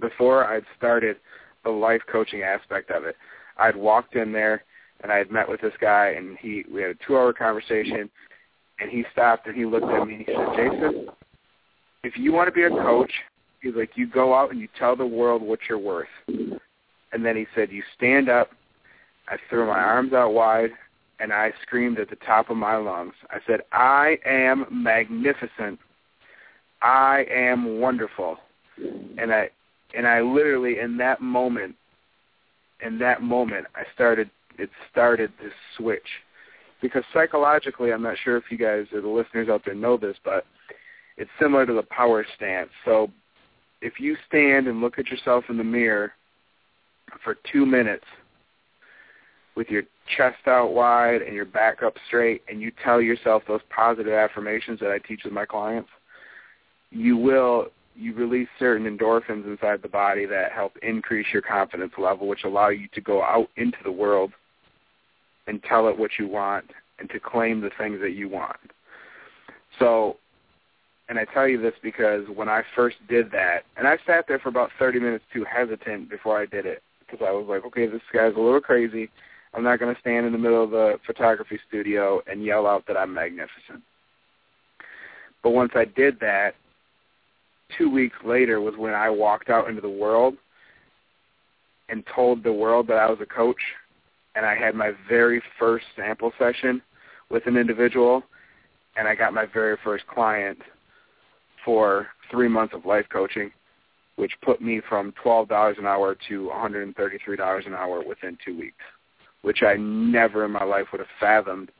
[0.00, 1.16] before I'd started
[1.64, 3.16] the life coaching aspect of it,
[3.58, 4.64] I'd walked in there
[5.02, 8.10] and I had met with this guy and he we had a two hour conversation
[8.78, 11.08] and he stopped and he looked at me and he said, Jason,
[12.02, 13.12] if you want to be a coach,
[13.62, 16.08] he's like, you go out and you tell the world what you're worth.
[16.26, 18.50] And then he said, you stand up.
[19.28, 20.70] I threw my arms out wide
[21.18, 23.14] and I screamed at the top of my lungs.
[23.30, 25.78] I said, I am magnificent.
[26.82, 28.38] I am wonderful.
[29.18, 29.50] And I
[29.96, 31.74] and I literally in that moment
[32.84, 36.06] in that moment I started it started this switch.
[36.82, 40.16] Because psychologically I'm not sure if you guys or the listeners out there know this,
[40.24, 40.44] but
[41.16, 42.70] it's similar to the power stance.
[42.84, 43.10] So
[43.80, 46.12] if you stand and look at yourself in the mirror
[47.24, 48.04] for two minutes
[49.54, 49.82] with your
[50.16, 54.78] chest out wide and your back up straight and you tell yourself those positive affirmations
[54.80, 55.88] that I teach with my clients,
[56.90, 62.28] you will you release certain endorphins inside the body that help increase your confidence level,
[62.28, 64.32] which allow you to go out into the world
[65.46, 66.66] and tell it what you want
[66.98, 68.56] and to claim the things that you want.
[69.78, 70.16] So
[71.08, 74.38] and I tell you this because when I first did that, and I sat there
[74.38, 77.86] for about 30 minutes too hesitant before I did it because I was like, okay,
[77.86, 79.08] this guy's a little crazy.
[79.54, 82.86] I'm not going to stand in the middle of the photography studio and yell out
[82.88, 83.82] that I'm magnificent.
[85.42, 86.54] But once I did that,
[87.78, 90.34] two weeks later was when I walked out into the world
[91.88, 93.60] and told the world that I was a coach,
[94.36, 96.82] and I had my very first sample session
[97.30, 98.22] with an individual,
[98.96, 100.58] and I got my very first client
[101.64, 103.50] for three months of life coaching,
[104.16, 108.76] which put me from $12 an hour to $133 an hour within two weeks,
[109.42, 111.70] which I never in my life would have fathomed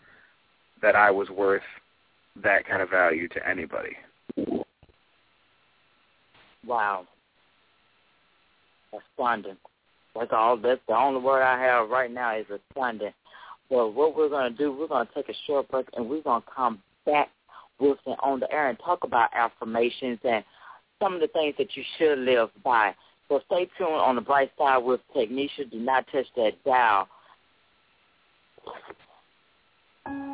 [0.82, 1.62] that I was worth
[2.42, 3.96] that kind of value to anybody.
[6.66, 7.06] Wow.
[8.92, 9.56] Astounding.
[10.18, 10.56] That's all.
[10.56, 13.12] That's the only word I have right now is astounding.
[13.68, 16.22] Well, what we're going to do, we're going to take a short break, and we're
[16.22, 17.30] going to come back
[17.78, 20.44] with it on the air and talk about affirmations and
[21.00, 22.94] some of the things that you should live by.
[23.28, 25.70] So stay tuned on the bright side with Technisha.
[25.70, 27.08] Do not touch that dial.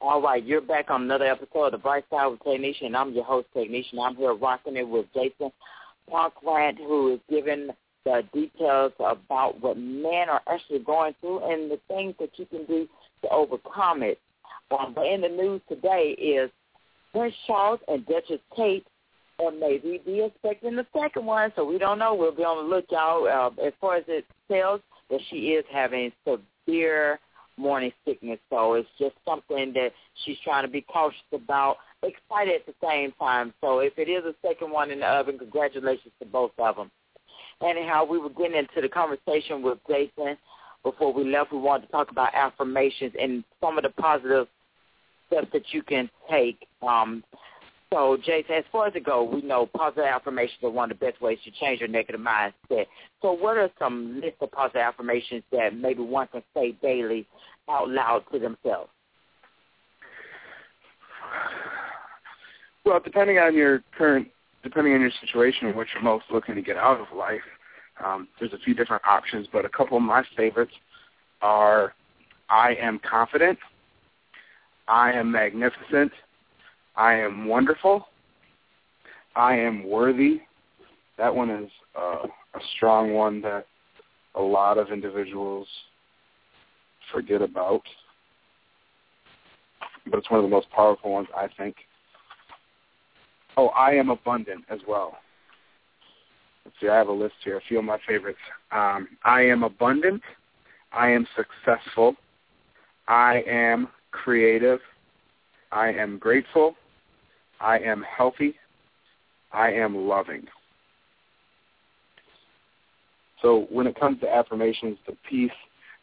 [0.01, 2.95] All right, you're back on another episode of The Bright Side with Technician.
[2.95, 3.99] I'm your host, Technician.
[3.99, 5.51] I'm here rocking it with Jason
[6.11, 7.69] Pockrandt, who is giving
[8.05, 12.65] the details about what men are actually going through and the things that you can
[12.67, 12.87] do
[13.23, 14.21] to overcome it.
[14.71, 16.51] Um, but in the news today is
[17.13, 18.87] Prince Charles and Duchess Kate
[19.39, 22.15] or maybe be expecting the second one, so we don't know.
[22.15, 23.27] We'll be on the lookout.
[23.27, 27.19] Uh, as far as it tells, that she is having severe
[27.57, 29.93] morning sickness, so it's just something that
[30.25, 33.53] she's trying to be cautious about, excited at the same time.
[33.61, 36.91] So if it is a second one in the oven, congratulations to both of them.
[37.63, 40.37] Anyhow, we were getting into the conversation with Jason
[40.83, 41.53] before we left.
[41.53, 44.47] We wanted to talk about affirmations and some of the positive
[45.29, 46.67] steps that you can take.
[46.87, 47.25] Um,
[47.93, 51.07] so, Jason, as far as it goes, we know positive affirmations are one of the
[51.07, 52.87] best ways to change your negative mindset.
[53.23, 57.27] So what are some list of positive affirmations that maybe one can say daily
[57.69, 58.91] out loud to themselves?
[62.85, 64.29] Well, depending on your current,
[64.65, 67.41] depending on your situation and what you're most looking to get out of life,
[68.05, 70.73] um, there's a few different options, but a couple of my favorites
[71.41, 71.95] are
[72.51, 73.59] I am confident,
[74.89, 76.13] I am magnificent,
[76.97, 78.07] I am wonderful,
[79.35, 80.41] I am worthy.
[81.19, 83.67] That one is uh, a strong one that
[84.35, 85.67] a lot of individuals
[87.13, 87.83] forget about,
[90.11, 91.77] but it's one of the most powerful ones, I think.
[93.57, 95.19] Oh, I am abundant as well.
[96.65, 97.57] Let's see, I have a list here.
[97.57, 98.39] A few of my favorites.
[98.73, 100.21] Um, I am abundant.
[100.93, 102.17] I am successful.
[103.09, 104.81] I am creative.
[105.73, 106.75] I am grateful.
[107.61, 108.55] I am healthy.
[109.53, 110.45] I am loving.
[113.43, 115.51] So when it comes to affirmations, the piece,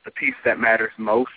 [0.05, 1.31] the piece that matters most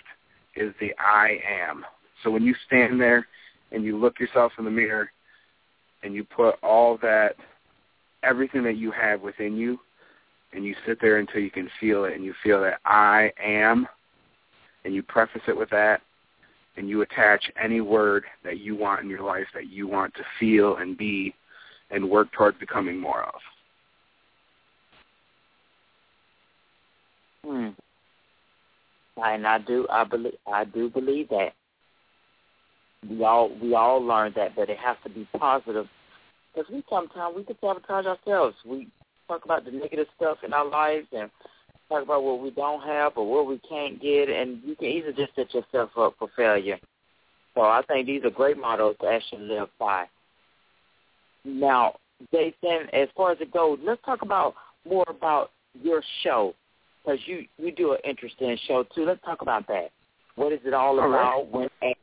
[0.55, 1.85] is the I am.
[2.23, 3.27] So when you stand there
[3.71, 5.11] and you look yourself in the mirror
[6.03, 7.35] and you put all that,
[8.23, 9.79] everything that you have within you,
[10.53, 13.87] and you sit there until you can feel it and you feel that I am,
[14.85, 16.01] and you preface it with that,
[16.77, 20.23] and you attach any word that you want in your life that you want to
[20.39, 21.33] feel and be
[21.89, 23.39] and work towards becoming more of.
[27.45, 27.69] Hmm.
[29.23, 31.53] And I do, I believe, I do believe that.
[33.09, 35.87] We all, we all learn that, but it has to be positive.
[36.53, 38.55] Because we sometimes we can sabotage ourselves.
[38.65, 38.87] We
[39.27, 41.29] talk about the negative stuff in our lives and
[41.89, 45.13] talk about what we don't have or what we can't get, and you can easily
[45.13, 46.79] just set yourself up for failure.
[47.55, 50.05] So I think these are great models to actually live by.
[51.43, 51.95] Now,
[52.31, 54.55] Jason, as far as it goes, let's talk about
[54.87, 56.53] more about your show
[57.03, 59.05] because you you do an interesting show too.
[59.05, 59.91] Let's talk about that.
[60.35, 61.51] What is it all, all about?
[61.53, 61.69] Right.
[61.81, 61.93] When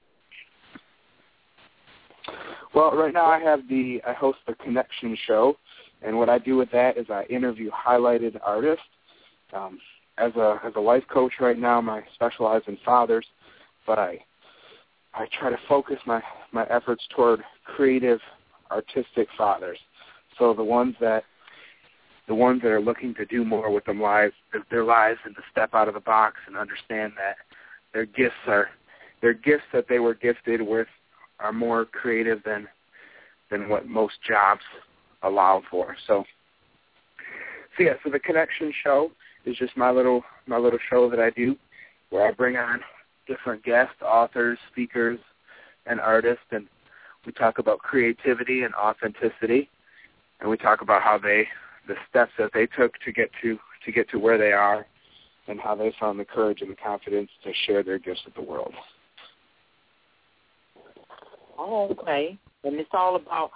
[2.74, 5.56] well, right now I have the I host the Connection Show,
[6.02, 8.84] and what I do with that is I interview highlighted artists.
[9.54, 9.78] Um,
[10.18, 13.26] as a as a life coach right now, I specialize in fathers,
[13.86, 14.24] but I
[15.14, 18.20] I try to focus my my efforts toward creative,
[18.70, 19.78] artistic fathers.
[20.38, 21.24] So the ones that
[22.26, 24.34] the ones that are looking to do more with them lives
[24.70, 27.36] their lives and to step out of the box and understand that
[27.92, 28.70] their gifts are
[29.20, 30.88] their gifts that they were gifted with
[31.40, 32.68] are more creative than
[33.50, 34.62] than what most jobs
[35.22, 35.96] allow for.
[36.06, 36.24] So
[37.76, 39.10] so yeah, so the connection show
[39.46, 41.56] is just my little my little show that I do
[42.10, 42.80] where I bring on
[43.26, 45.18] different guests, authors, speakers,
[45.86, 46.66] and artists and
[47.26, 49.68] we talk about creativity and authenticity
[50.40, 51.46] and we talk about how they
[51.88, 54.86] the steps that they took to get to to get to where they are
[55.46, 58.42] and how they found the courage and the confidence to share their gifts with the
[58.42, 58.72] world.
[61.58, 62.38] Oh, okay.
[62.64, 63.50] And it's all about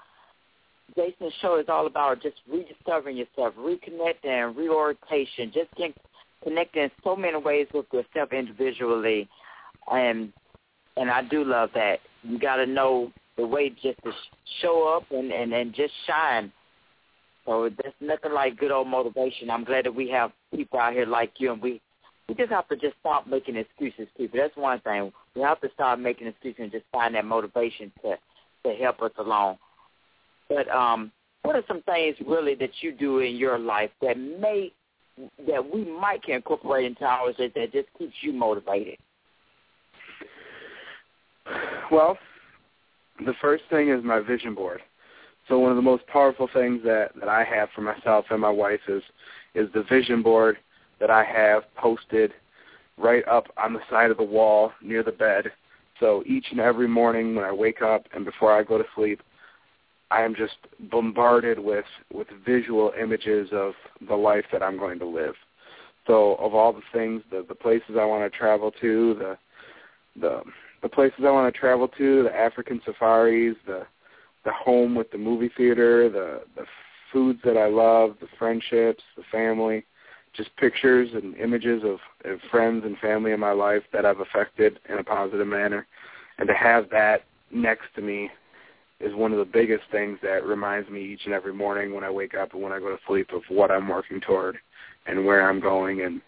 [0.96, 5.94] Jason's show is all about just rediscovering yourself, reconnecting, reorientation, just getting
[6.42, 9.28] connecting in so many ways with yourself individually.
[9.90, 10.32] And
[10.96, 12.00] and I do love that.
[12.22, 14.10] You got to know the way just to
[14.60, 16.52] show up and, and, and just shine.
[17.46, 19.48] So there's nothing like good old motivation.
[19.48, 21.80] I'm glad that we have people out here like you, and we
[22.28, 24.38] we just have to just stop making excuses, people.
[24.38, 25.12] That's one thing.
[25.34, 28.16] We have to start making excuses and just find that motivation to
[28.66, 29.56] to help us along.
[30.48, 34.72] But um, what are some things really that you do in your life that may
[35.48, 38.98] that we might can incorporate into ours that, that just keeps you motivated?
[41.90, 42.16] Well,
[43.24, 44.80] the first thing is my vision board.
[45.48, 48.50] So one of the most powerful things that, that I have for myself and my
[48.50, 49.02] wife is
[49.54, 50.58] is the vision board
[51.00, 52.32] that I have posted
[52.98, 55.50] right up on the side of the wall near the bed.
[56.00, 59.20] So each and every morning when I wake up and before I go to sleep,
[60.10, 60.56] I am just
[60.90, 63.74] bombarded with with visual images of
[64.08, 65.34] the life that I'm going to live.
[66.06, 69.38] So of all the things, the the places I want to travel to, the
[70.20, 70.42] the
[70.82, 73.86] the places I want to travel to, the African safaris, the
[74.44, 76.66] the home with the movie theater, the the
[77.12, 79.84] foods that I love, the friendships, the family,
[80.34, 81.98] just pictures and images of,
[82.30, 85.86] of friends and family in my life that I've affected in a positive manner,
[86.38, 88.30] and to have that next to me
[89.00, 92.10] is one of the biggest things that reminds me each and every morning when I
[92.10, 94.58] wake up and when I go to sleep of what I'm working toward
[95.06, 96.20] and where I'm going and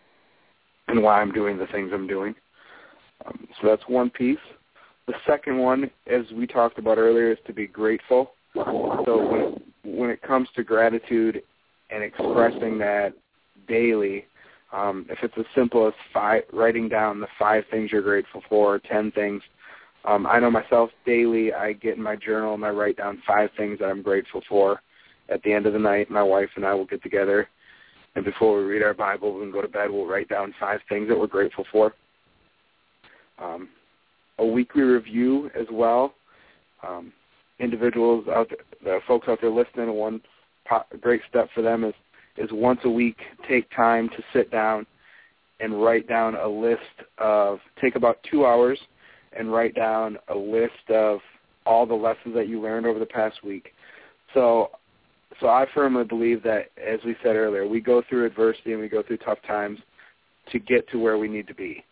[0.88, 2.34] and why I'm doing the things I'm doing.
[3.24, 4.38] Um, so that's one piece.
[5.06, 8.32] The second one, as we talked about earlier, is to be grateful.
[8.54, 11.42] So when when it comes to gratitude
[11.90, 13.14] and expressing that
[13.68, 14.26] daily,
[14.72, 18.78] um, if it's as simple as five, writing down the five things you're grateful for,
[18.78, 19.42] ten things.
[20.04, 21.52] Um, I know myself daily.
[21.52, 24.80] I get in my journal and I write down five things that I'm grateful for.
[25.28, 27.48] At the end of the night, my wife and I will get together,
[28.16, 31.08] and before we read our Bible and go to bed, we'll write down five things
[31.08, 31.94] that we're grateful for.
[33.38, 33.68] Um,
[34.38, 36.14] a weekly review as well.
[36.86, 37.12] Um,
[37.60, 40.20] individuals out there, the folks out there listening, one
[40.68, 41.94] po- great step for them is
[42.36, 44.86] is once a week take time to sit down
[45.58, 46.80] and write down a list
[47.18, 48.78] of take about two hours
[49.36, 51.20] and write down a list of
[51.66, 53.72] all the lessons that you learned over the past week.
[54.34, 54.70] So
[55.38, 58.88] so I firmly believe that as we said earlier, we go through adversity and we
[58.88, 59.78] go through tough times
[60.52, 61.84] to get to where we need to be.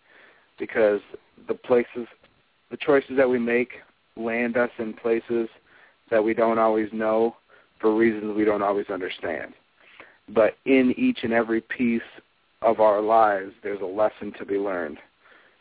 [0.59, 1.01] Because
[1.47, 2.07] the places
[2.70, 3.70] the choices that we make
[4.16, 5.49] land us in places
[6.11, 7.36] that we don't always know
[7.80, 9.55] for reasons we don't always understand.
[10.34, 12.03] But in each and every piece
[12.61, 14.99] of our lives, there's a lesson to be learned,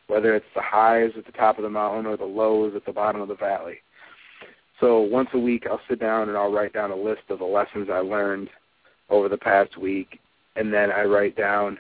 [0.08, 2.92] whether it's the highs at the top of the mountain or the lows at the
[2.92, 3.80] bottom of the valley.
[4.80, 7.46] So once a week, I'll sit down and I'll write down a list of the
[7.46, 8.50] lessons I learned
[9.10, 10.20] over the past week,
[10.56, 11.78] and then I write down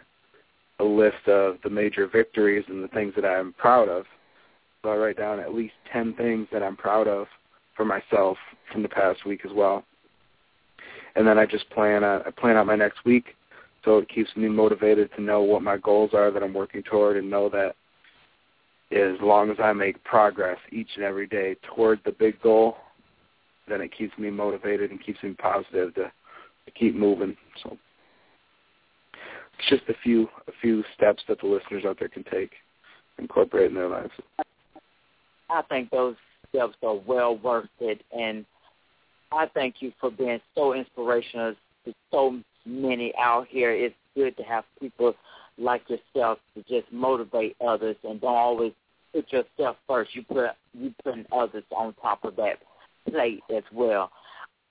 [0.79, 4.05] a list of the major victories and the things that I'm proud of.
[4.81, 7.27] So I write down at least 10 things that I'm proud of
[7.75, 8.37] for myself
[8.71, 9.83] from the past week as well.
[11.15, 13.35] And then I just plan on, I plan out my next week
[13.83, 17.17] so it keeps me motivated to know what my goals are that I'm working toward
[17.17, 17.75] and know that
[18.91, 22.77] as long as I make progress each and every day toward the big goal,
[23.67, 27.35] then it keeps me motivated and keeps me positive to, to keep moving.
[27.63, 27.77] So
[29.59, 32.51] it's just a few a few steps that the listeners out there can take,
[33.17, 34.11] incorporate in their lives.
[35.49, 36.15] I think those
[36.49, 38.45] steps are well worth it, and
[39.31, 43.71] I thank you for being so inspirational to so many out here.
[43.71, 45.13] It's good to have people
[45.57, 48.73] like yourself to just motivate others and don't always
[49.13, 50.15] put yourself first.
[50.15, 52.59] You put you putting others on top of that
[53.09, 54.11] plate as well.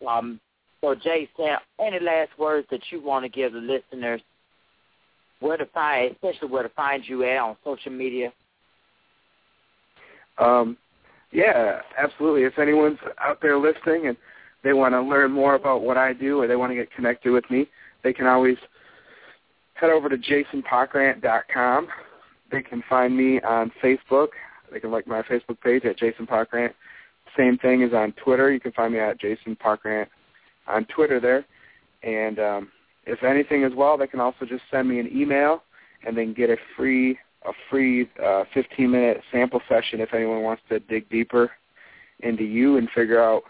[0.07, 0.41] Um,
[0.80, 4.20] so, Sam, any last words that you want to give the listeners?
[5.41, 8.32] Where to find, especially where to find you at on social media?
[10.39, 10.76] Um,
[11.32, 12.45] yeah, absolutely.
[12.45, 14.16] If anyone's out there listening and
[14.64, 17.30] they want to learn more about what I do or they want to get connected
[17.30, 17.66] with me,
[18.03, 18.57] they can always
[19.81, 21.89] head over to jasonpockrandt.com.
[22.51, 24.29] They can find me on Facebook.
[24.72, 26.72] They can like my Facebook page at Jason Pockrandt.
[27.37, 28.53] Same thing is on Twitter.
[28.53, 30.07] You can find me at Jason Pockrandt
[30.66, 31.45] on Twitter there.
[32.03, 32.72] And um,
[33.05, 35.62] if anything as well, they can also just send me an email
[36.07, 40.62] and then get a free a free uh, 15 minute sample session if anyone wants
[40.68, 41.51] to dig deeper
[42.20, 43.45] into you and figure out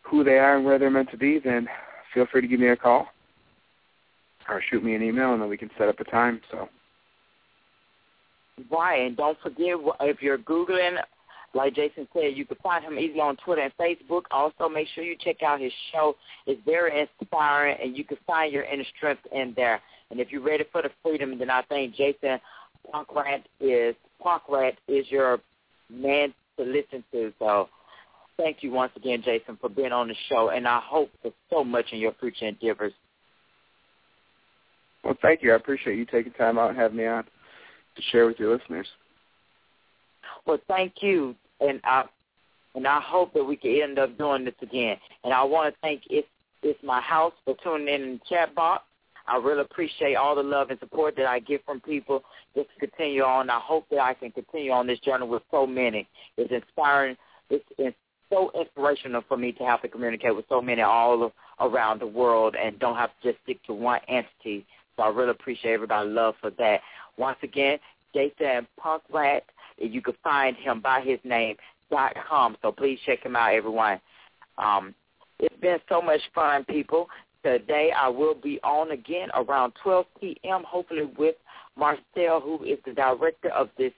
[0.00, 1.68] who they are and where they're meant to be, then
[2.14, 3.08] feel free to give me a call
[4.48, 6.40] or shoot me an email and then we can set up a time.
[6.50, 6.68] So.
[8.70, 10.98] Right, and don't forget if you're googling,
[11.54, 14.22] like Jason said, you can find him easily on Twitter and Facebook.
[14.30, 16.16] Also, make sure you check out his show.
[16.46, 19.80] It's very inspiring, and you can find your inner strength in there.
[20.10, 22.40] And if you're ready for the freedom, then I think Jason
[22.92, 25.38] Pockrandt is Pockrandt is your
[25.90, 27.32] man to listen to.
[27.38, 27.68] So,
[28.36, 31.64] thank you once again, Jason, for being on the show, and I hope for so
[31.64, 32.92] much in your future endeavors.
[35.24, 35.52] Thank you.
[35.52, 38.86] I appreciate you taking time out and having me on to share with your listeners.
[40.46, 42.04] Well, thank you, and I
[42.74, 44.98] and I hope that we can end up doing this again.
[45.24, 46.28] And I want to thank it's
[46.62, 48.84] it's my house for tuning in in the chat box.
[49.26, 52.22] I really appreciate all the love and support that I get from people
[52.54, 53.48] just to continue on.
[53.48, 56.06] I hope that I can continue on this journey with so many.
[56.36, 57.16] It's inspiring.
[57.48, 57.96] It's, it's
[58.28, 62.54] so inspirational for me to have to communicate with so many all around the world
[62.62, 64.66] and don't have to just stick to one entity.
[64.96, 66.80] So I really appreciate everybody's love for that.
[67.16, 67.78] Once again,
[68.14, 69.42] Jason Pockrandt,
[69.78, 71.56] you can find him by his name
[71.90, 72.56] dot com.
[72.62, 74.00] So please check him out, everyone.
[74.58, 74.94] Um,
[75.38, 77.08] it's been so much fun, people.
[77.42, 80.62] Today I will be on again around 12 p.m.
[80.66, 81.34] Hopefully with
[81.76, 83.92] Marcel, who is the director of this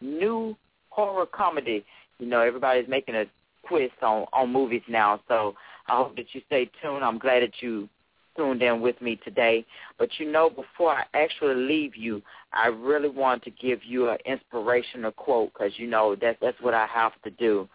[0.00, 0.56] new
[0.90, 1.84] horror comedy.
[2.18, 3.24] You know, everybody's making a
[3.68, 5.54] twist on on movies now, so
[5.88, 7.04] I hope that you stay tuned.
[7.04, 7.88] I'm glad that you
[8.36, 9.64] tuned in with me today.
[9.98, 12.22] But you know, before I actually leave you,
[12.52, 16.74] I really want to give you an inspirational quote because you know that that's what
[16.74, 17.68] I have to do,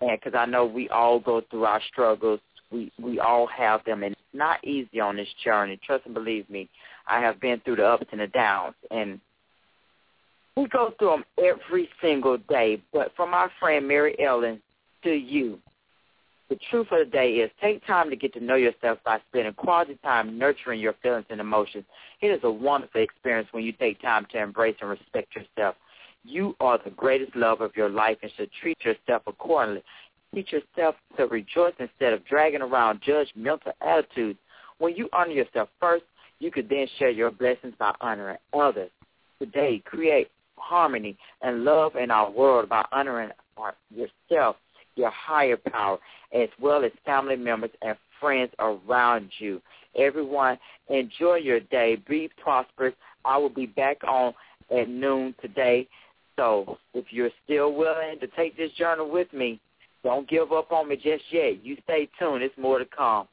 [0.00, 2.40] and because I know we all go through our struggles.
[2.70, 5.78] We we all have them, and it's not easy on this journey.
[5.84, 6.68] Trust and believe me,
[7.08, 9.20] I have been through the ups and the downs, and
[10.56, 12.82] we go through them every single day.
[12.92, 14.60] But from my friend Mary Ellen
[15.04, 15.58] to you,
[16.48, 19.52] the truth of the day is take time to get to know yourself by spending
[19.52, 21.84] quality time nurturing your feelings and emotions.
[22.22, 25.76] It is a wonderful experience when you take time to embrace and respect yourself.
[26.24, 29.82] You are the greatest love of your life and should treat yourself accordingly.
[30.34, 34.38] Teach yourself to rejoice instead of dragging around judgmental attitudes.
[34.78, 36.04] When you honor yourself first,
[36.38, 38.90] you could then share your blessings by honoring others.
[39.38, 43.30] Today, create harmony and love in our world by honoring
[43.94, 44.56] yourself
[44.98, 45.98] your higher power,
[46.34, 49.62] as well as family members and friends around you.
[49.96, 51.96] Everyone, enjoy your day.
[52.08, 52.94] Be prosperous.
[53.24, 54.34] I will be back on
[54.76, 55.88] at noon today.
[56.36, 59.60] So if you're still willing to take this journey with me,
[60.04, 61.64] don't give up on me just yet.
[61.64, 62.42] You stay tuned.
[62.42, 63.26] It's more to come.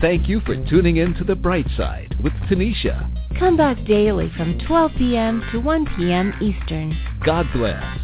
[0.00, 3.27] Thank you for tuning in to The Bright Side with Tanisha.
[3.38, 5.44] Come back daily from 12 p.m.
[5.52, 6.32] to 1 p.m.
[6.42, 6.98] Eastern.
[7.24, 7.98] God bless.